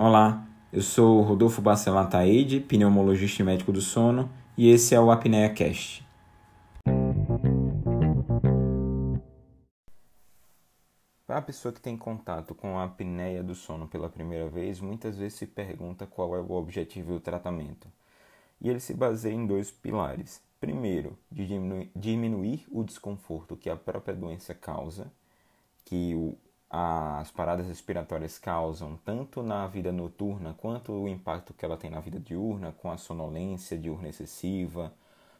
[0.00, 5.10] Olá, eu sou Rodolfo Bacelar Taide, pneumologista e médico do sono, e esse é o
[5.10, 6.06] Apneia Cast.
[11.26, 15.18] Para a pessoa que tem contato com a apneia do sono pela primeira vez, muitas
[15.18, 17.88] vezes se pergunta qual é o objetivo do tratamento.
[18.60, 20.40] E ele se baseia em dois pilares.
[20.60, 25.10] Primeiro, de diminuir, diminuir o desconforto que a própria doença causa,
[25.84, 26.38] que o,
[26.70, 32.00] as paradas respiratórias causam tanto na vida noturna quanto o impacto que ela tem na
[32.00, 34.92] vida diurna, com a sonolência diurna excessiva,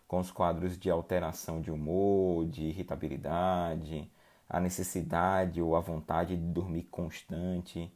[0.06, 4.10] com os quadros de alteração de humor, de irritabilidade,
[4.48, 7.92] a necessidade ou a vontade de dormir constante,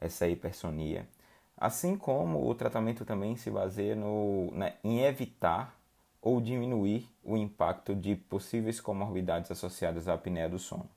[0.00, 1.08] essa hipersonia.
[1.56, 5.78] Assim como o tratamento também se baseia no, né, em evitar
[6.20, 10.88] ou diminuir o impacto de possíveis comorbidades associadas à apneia do sono.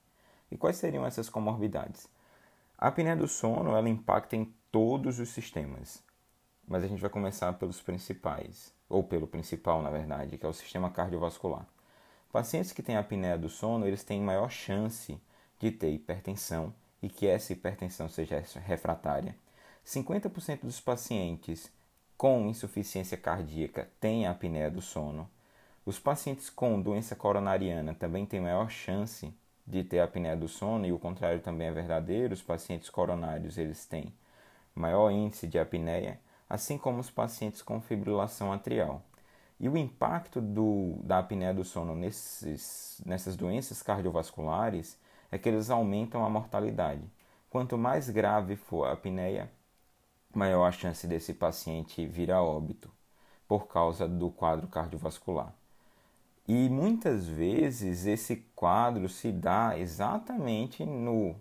[0.52, 2.08] E quais seriam essas comorbidades?
[2.78, 6.04] A apneia do sono ela impacta em todos os sistemas,
[6.68, 10.54] mas a gente vai começar pelos principais, ou pelo principal, na verdade, que é o
[10.54, 11.68] sistema cardiovascular.
[12.32, 15.20] Pacientes que têm apneia do sono, eles têm maior chance
[15.60, 19.36] de ter hipertensão e que essa hipertensão seja refratária.
[19.86, 21.72] 50% dos pacientes
[22.18, 25.30] com insuficiência cardíaca têm apneia do sono.
[25.86, 29.34] Os pacientes com doença coronariana também têm maior chance
[29.68, 33.86] de ter apneia do sono e o contrário também é verdadeiro, os pacientes coronários eles
[33.86, 34.14] têm
[34.74, 39.02] maior índice de apneia, assim como os pacientes com fibrilação atrial.
[39.60, 45.00] E o impacto do, da apneia do sono nesses, nessas doenças cardiovasculares
[45.32, 47.04] é que eles aumentam a mortalidade.
[47.50, 49.52] Quanto mais grave for a apneia,
[50.34, 52.92] maior a chance desse paciente vir a óbito
[53.48, 55.57] por causa do quadro cardiovascular.
[56.48, 61.36] E muitas vezes esse quadro se dá exatamente no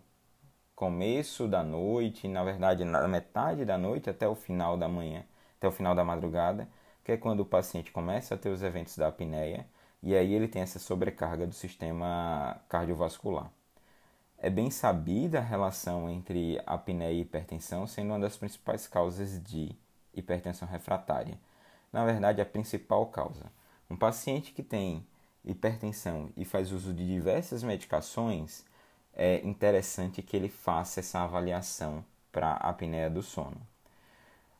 [0.74, 5.24] começo da noite, na verdade na metade da noite até o final da manhã,
[5.58, 6.68] até o final da madrugada,
[7.04, 9.66] que é quando o paciente começa a ter os eventos da apneia
[10.02, 13.50] e aí ele tem essa sobrecarga do sistema cardiovascular.
[14.38, 19.74] É bem sabida a relação entre apneia e hipertensão, sendo uma das principais causas de
[20.14, 21.38] hipertensão refratária.
[21.92, 23.46] Na verdade, a principal causa.
[23.88, 25.06] Um paciente que tem
[25.44, 28.64] hipertensão e faz uso de diversas medicações,
[29.14, 33.56] é interessante que ele faça essa avaliação para a apneia do sono.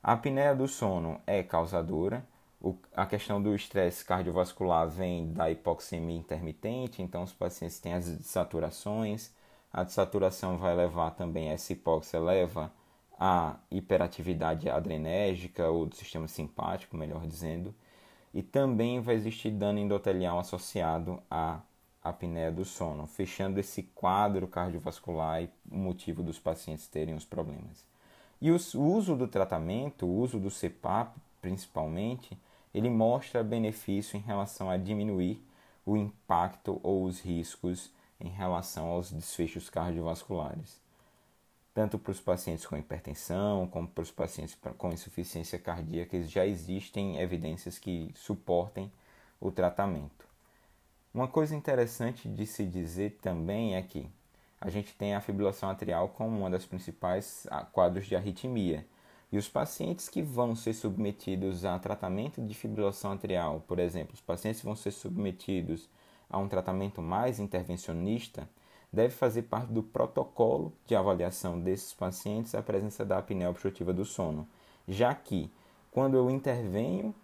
[0.02, 2.24] A apneia do sono é causadora.
[2.60, 8.08] O, a questão do estresse cardiovascular vem da hipoxemia intermitente, então os pacientes têm as
[8.08, 9.30] desaturações.
[9.70, 12.72] A desaturação vai levar também, essa hipóxia leva
[13.18, 17.74] à hiperatividade adrenérgica ou do sistema simpático, melhor dizendo
[18.36, 21.58] e também vai existir dano endotelial associado à
[22.04, 27.82] apneia do sono, fechando esse quadro cardiovascular e o motivo dos pacientes terem os problemas.
[28.38, 32.38] E o uso do tratamento, o uso do CPAP principalmente,
[32.74, 35.42] ele mostra benefício em relação a diminuir
[35.86, 40.85] o impacto ou os riscos em relação aos desfechos cardiovasculares
[41.76, 47.20] tanto para os pacientes com hipertensão como para os pacientes com insuficiência cardíaca, já existem
[47.20, 48.90] evidências que suportem
[49.38, 50.26] o tratamento.
[51.12, 54.08] Uma coisa interessante de se dizer também é que
[54.58, 58.86] a gente tem a fibrilação atrial como uma das principais ah, quadros de arritmia.
[59.30, 64.20] E os pacientes que vão ser submetidos a tratamento de fibrilação atrial, por exemplo, os
[64.22, 65.90] pacientes que vão ser submetidos
[66.30, 68.48] a um tratamento mais intervencionista,
[68.96, 74.06] deve fazer parte do protocolo de avaliação desses pacientes a presença da apneia obstrutiva do
[74.06, 74.48] sono,
[74.88, 75.52] já que
[75.90, 77.14] quando eu intervenho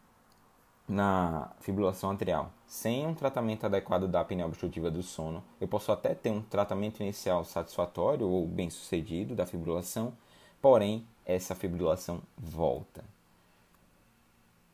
[0.87, 6.15] na fibrilação atrial sem um tratamento adequado da apneia obstrutiva do sono, eu posso até
[6.15, 10.12] ter um tratamento inicial satisfatório ou bem sucedido da fibrilação,
[10.60, 13.03] porém essa fibrilação volta.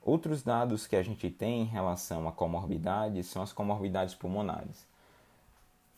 [0.03, 4.89] Outros dados que a gente tem em relação a comorbidades são as comorbidades pulmonares.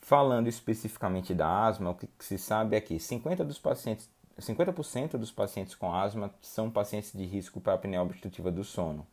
[0.00, 5.30] Falando especificamente da asma, o que se sabe é que 50% dos pacientes, 50% dos
[5.30, 9.06] pacientes com asma são pacientes de risco para apneia obstrutiva do sono.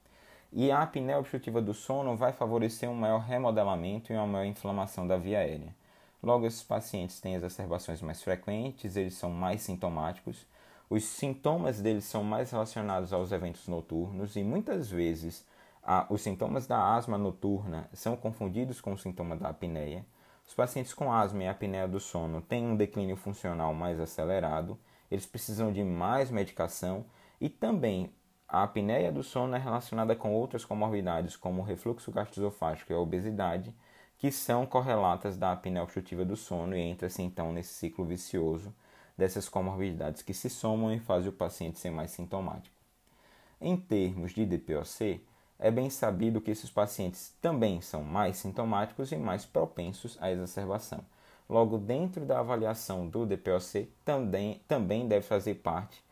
[0.51, 5.05] E a apneia obstrutiva do sono vai favorecer um maior remodelamento e uma maior inflamação
[5.05, 5.75] da via aérea.
[6.23, 10.45] Logo, esses pacientes têm exacerbações mais frequentes, eles são mais sintomáticos,
[10.89, 15.45] os sintomas deles são mais relacionados aos eventos noturnos e muitas vezes
[15.83, 20.05] a, os sintomas da asma noturna são confundidos com o sintoma da apneia.
[20.47, 24.79] Os pacientes com asma e apneia do sono têm um declínio funcional mais acelerado,
[25.11, 27.05] eles precisam de mais medicação
[27.39, 28.11] e também
[28.47, 32.99] a apneia do sono é relacionada com outras comorbidades, como o refluxo gastroesofágico e a
[32.99, 33.75] obesidade,
[34.17, 38.73] que são correlatas da apneia obstrutiva do sono e entra-se então nesse ciclo vicioso
[39.17, 42.75] dessas comorbidades que se somam e fazem o paciente ser mais sintomático.
[43.59, 45.21] Em termos de DPOC,
[45.59, 51.03] é bem sabido que esses pacientes também são mais sintomáticos e mais propensos à exacerbação.
[51.49, 56.03] Logo, dentro da avaliação do DPOC, também, também deve fazer parte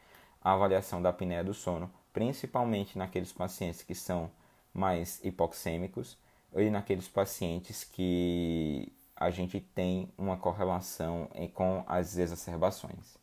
[0.42, 4.31] a avaliação da apneia do sono, principalmente naqueles pacientes que são
[4.74, 6.18] mais hipoxêmicos
[6.56, 13.18] e naqueles pacientes que a gente tem uma correlação com as exacerbações.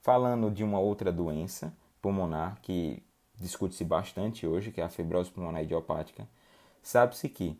[0.00, 3.02] Falando de uma outra doença pulmonar que
[3.38, 6.26] discute-se bastante hoje, que é a fibrose pulmonar idiopática,
[6.82, 7.58] sabe-se que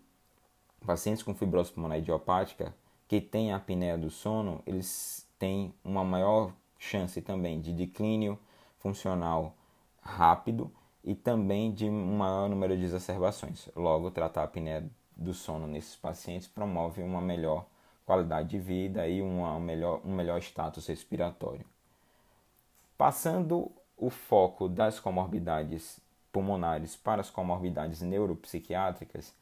[0.85, 2.75] pacientes com fibrose pulmonar idiopática
[3.09, 8.39] que têm a apneia do sono, eles têm uma maior chance também de declínio
[8.79, 9.55] funcional
[10.01, 10.73] rápido
[11.05, 13.69] e também de um maior número de exacerbações.
[13.75, 17.67] Logo, tratar a apneia do sono nesses pacientes promove uma melhor
[18.05, 21.65] qualidade de vida e uma melhor, um melhor status respiratório.
[22.97, 23.71] Passando
[24.03, 26.01] o foco das comorbidades
[26.33, 29.33] pulmonares para as comorbidades neuropsiquiátricas,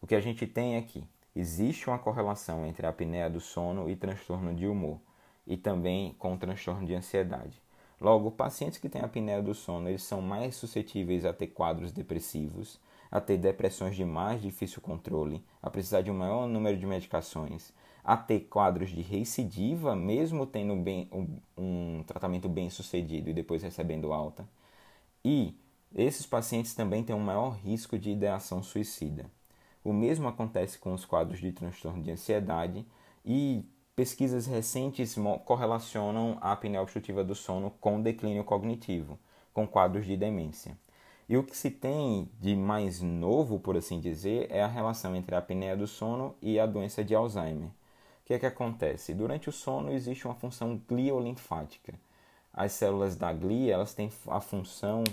[0.00, 1.02] o que a gente tem aqui?
[1.34, 5.00] Existe uma correlação entre a apneia do sono e transtorno de humor,
[5.44, 7.60] e também com transtorno de ansiedade.
[8.00, 12.78] Logo, pacientes que têm apneia do sono, eles são mais suscetíveis a ter quadros depressivos,
[13.10, 17.72] a ter depressões de mais difícil controle, a precisar de um maior número de medicações,
[18.04, 23.62] a ter quadros de recidiva, mesmo tendo bem, um, um tratamento bem sucedido e depois
[23.62, 24.46] recebendo alta.
[25.24, 25.56] E
[25.94, 29.24] esses pacientes também têm um maior risco de ideação suicida.
[29.82, 32.84] O mesmo acontece com os quadros de transtorno de ansiedade
[33.24, 33.64] e
[33.96, 39.18] pesquisas recentes correlacionam a apneia obstrutiva do sono com declínio cognitivo,
[39.52, 40.76] com quadros de demência.
[41.26, 45.34] E o que se tem de mais novo, por assim dizer, é a relação entre
[45.34, 47.70] a apneia do sono e a doença de Alzheimer.
[48.24, 49.12] O que é que acontece?
[49.12, 51.92] Durante o sono existe uma função gliolinfática.
[52.54, 55.04] As células da glia elas têm a função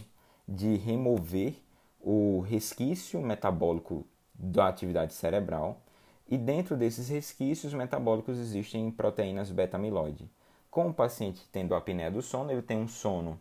[0.47, 1.55] de remover
[1.99, 5.81] o resquício metabólico da atividade cerebral
[6.25, 10.31] e dentro desses resquícios metabólicos existem proteínas beta-amiloide.
[10.69, 13.37] Com o paciente tendo apneia do sono, ele tem um sono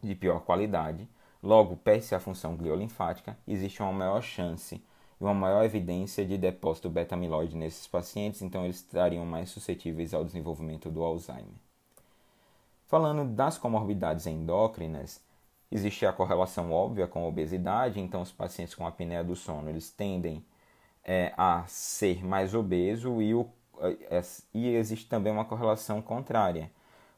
[0.00, 1.08] de pior qualidade,
[1.42, 4.80] logo perde-se a função gliolinfática, existe uma maior chance
[5.20, 10.24] e uma maior evidência de depósito beta-amiloide nesses pacientes, então eles estariam mais suscetíveis ao
[10.24, 11.54] desenvolvimento do Alzheimer.
[12.86, 15.20] Falando das comorbidades endócrinas,
[15.72, 19.90] existe a correlação óbvia com a obesidade, então os pacientes com apneia do sono eles
[19.90, 20.44] tendem
[21.02, 23.48] é, a ser mais obeso e, o,
[23.80, 24.22] é,
[24.54, 26.70] e existe também uma correlação contrária.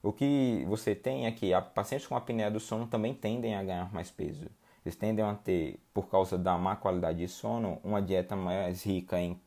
[0.02, 3.92] O que você tem é que pacientes com apneia do sono também tendem a ganhar
[3.92, 4.46] mais peso.
[4.88, 9.20] Eles tendem a ter, por causa da má qualidade de sono, uma dieta mais rica
[9.20, 9.38] em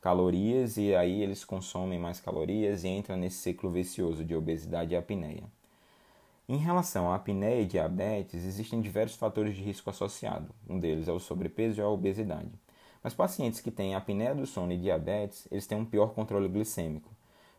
[0.00, 4.96] calorias e aí eles consomem mais calorias e entram nesse ciclo vicioso de obesidade e
[4.96, 5.44] apneia.
[6.48, 10.52] Em relação à apneia e diabetes, existem diversos fatores de risco associado.
[10.68, 12.50] Um deles é o sobrepeso e a obesidade.
[13.00, 17.14] Mas pacientes que têm apneia do sono e diabetes, eles têm um pior controle glicêmico.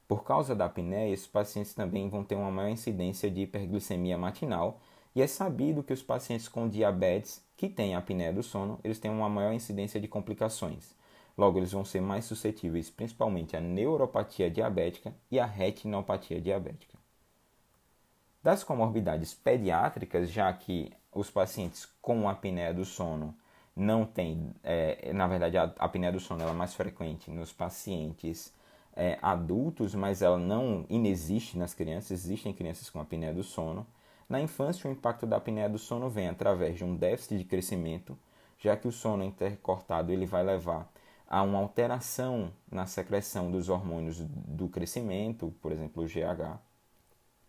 [0.05, 4.81] Por causa da apneia, esses pacientes também vão ter uma maior incidência de hiperglicemia matinal
[5.15, 9.11] e é sabido que os pacientes com diabetes que têm apneia do sono, eles têm
[9.11, 10.95] uma maior incidência de complicações.
[11.37, 16.97] Logo, eles vão ser mais suscetíveis principalmente à neuropatia diabética e à retinopatia diabética.
[18.43, 23.35] Das comorbidades pediátricas, já que os pacientes com apneia do sono
[23.75, 28.53] não têm, é, na verdade, a apneia do sono é mais frequente nos pacientes
[28.95, 33.85] é, adultos, mas ela não inexiste nas crianças, existem crianças com apneia do sono.
[34.31, 38.17] Na infância, o impacto da apneia do sono vem através de um déficit de crescimento,
[38.57, 40.89] já que o sono intercortado ele vai levar
[41.27, 46.57] a uma alteração na secreção dos hormônios do crescimento, por exemplo, o GH.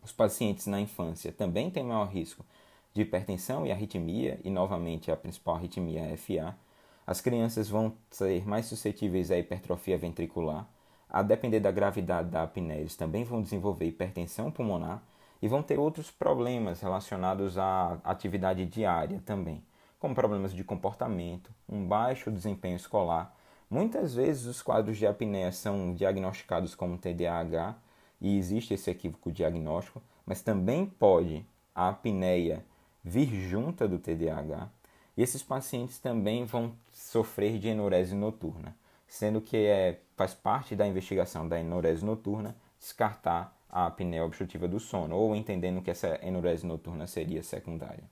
[0.02, 2.44] Os pacientes na infância também têm maior risco
[2.92, 6.58] de hipertensão e arritmia, e novamente a principal arritmia é FA.
[7.06, 10.68] As crianças vão ser mais suscetíveis à hipertrofia ventricular.
[11.08, 15.00] A depender da gravidade da apneia, eles também vão desenvolver hipertensão pulmonar
[15.42, 19.60] e vão ter outros problemas relacionados à atividade diária também,
[19.98, 23.34] como problemas de comportamento, um baixo desempenho escolar.
[23.68, 27.76] Muitas vezes os quadros de apneia são diagnosticados como TDAH
[28.20, 31.44] e existe esse equívoco diagnóstico, mas também pode
[31.74, 32.64] a apneia
[33.02, 34.68] vir junta do TDAH.
[35.16, 38.76] E esses pacientes também vão sofrer de enurese noturna,
[39.08, 44.78] sendo que é, faz parte da investigação da enurese noturna descartar a apneia obstrutiva do
[44.78, 48.04] sono, ou entendendo que essa enurese noturna seria secundária.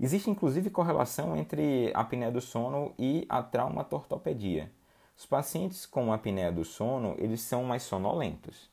[0.00, 4.70] Existe inclusive correlação entre a apneia do sono e a traumatortopedia.
[5.16, 8.68] Os pacientes com apneia do sono, eles são mais sonolentos.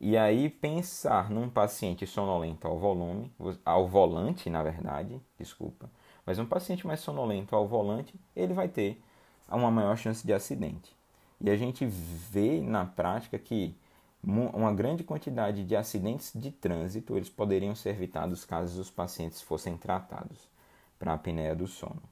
[0.00, 3.30] E aí pensar num paciente sonolento ao volume,
[3.64, 5.90] ao volante, na verdade, desculpa,
[6.24, 9.00] mas um paciente mais sonolento ao volante, ele vai ter
[9.48, 10.96] uma maior chance de acidente.
[11.40, 13.76] E a gente vê na prática que
[14.24, 19.76] uma grande quantidade de acidentes de trânsito eles poderiam ser evitados caso os pacientes fossem
[19.76, 20.48] tratados
[20.98, 22.02] para a apneia do sono,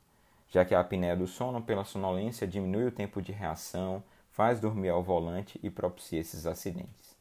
[0.49, 4.03] já que a apneia do sono pela sonolência diminui o tempo de reação,
[4.33, 7.17] faz dormir ao volante e propicia esses acidentes.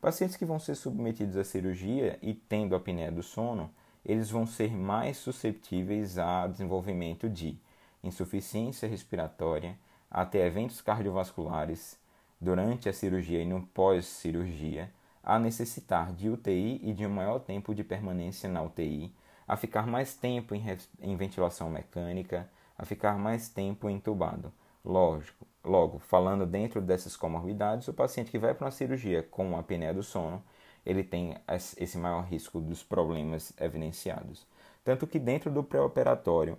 [0.00, 3.70] Pacientes que vão ser submetidos à cirurgia e tendo apneia do sono,
[4.04, 7.58] eles vão ser mais suscetíveis a desenvolvimento de
[8.04, 9.76] insuficiência respiratória,
[10.10, 11.98] até eventos cardiovasculares
[12.40, 14.92] durante a cirurgia e no pós-cirurgia,
[15.22, 19.14] a necessitar de UTI e de um maior tempo de permanência na UTI,
[19.46, 20.64] a ficar mais tempo em,
[21.00, 24.52] em ventilação mecânica, a ficar mais tempo entubado.
[24.84, 29.60] Lógico, Logo, falando dentro dessas comorbidades, o paciente que vai para uma cirurgia com a
[29.60, 30.42] apneia do sono,
[30.86, 31.36] ele tem
[31.76, 34.46] esse maior risco dos problemas evidenciados.
[34.82, 36.56] Tanto que dentro do pré-operatório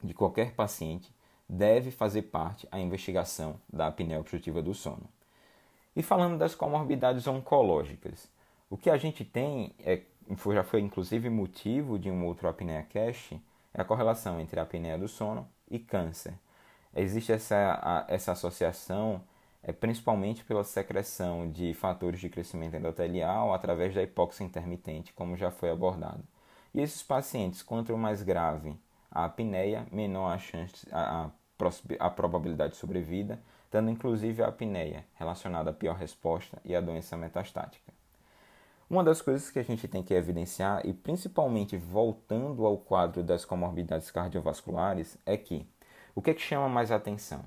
[0.00, 1.12] de qualquer paciente
[1.52, 5.08] deve fazer parte a investigação da apneia obstrutiva do sono.
[5.94, 8.28] E falando das comorbidades oncológicas,
[8.70, 10.02] o que a gente tem, é,
[10.52, 13.40] já foi inclusive motivo de um outro apneia cache,
[13.74, 16.34] é a correlação entre a apneia do sono e câncer
[16.94, 19.22] existe essa, essa associação
[19.62, 25.50] é, principalmente pela secreção de fatores de crescimento endotelial através da hipóxia intermitente, como já
[25.50, 26.22] foi abordado.
[26.74, 28.74] E esses pacientes, quanto mais grave
[29.10, 31.30] a apneia, menor a, chance, a, a,
[31.98, 33.38] a probabilidade de sobrevida,
[33.70, 37.92] dando inclusive a apneia relacionada à pior resposta e à doença metastática.
[38.88, 43.44] Uma das coisas que a gente tem que evidenciar, e principalmente voltando ao quadro das
[43.44, 45.66] comorbidades cardiovasculares, é que
[46.14, 47.42] o que, é que chama mais atenção?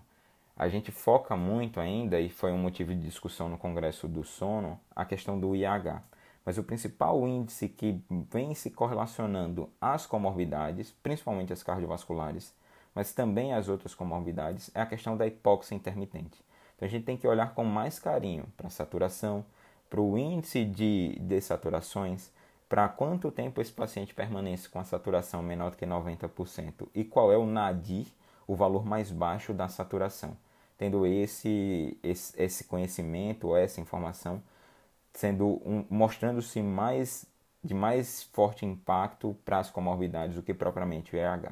[0.57, 4.79] A gente foca muito ainda, e foi um motivo de discussão no Congresso do Sono,
[4.95, 6.01] a questão do IH.
[6.43, 12.55] Mas o principal índice que vem se correlacionando às comorbidades, principalmente as cardiovasculares,
[12.95, 16.41] mas também as outras comorbidades, é a questão da hipóxia intermitente.
[16.75, 19.45] Então a gente tem que olhar com mais carinho para a saturação,
[19.89, 22.31] para o índice de desaturações,
[22.67, 27.31] para quanto tempo esse paciente permanece com a saturação menor do que 90% e qual
[27.31, 28.07] é o NADIR,
[28.47, 30.35] o valor mais baixo da saturação.
[30.77, 34.41] Tendo esse, esse, esse conhecimento ou essa informação
[35.13, 37.25] sendo um, mostrando-se mais
[37.63, 41.51] de mais forte impacto para as comorbidades do que propriamente o EH.